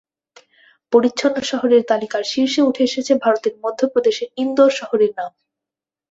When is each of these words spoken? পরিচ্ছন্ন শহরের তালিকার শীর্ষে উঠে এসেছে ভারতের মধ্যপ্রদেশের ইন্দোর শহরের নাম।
পরিচ্ছন্ন 0.93 1.37
শহরের 1.51 1.81
তালিকার 1.91 2.23
শীর্ষে 2.31 2.61
উঠে 2.69 2.83
এসেছে 2.83 3.13
ভারতের 3.23 3.53
মধ্যপ্রদেশের 3.63 4.29
ইন্দোর 4.37 4.71
শহরের 4.79 5.11
নাম। 5.19 5.31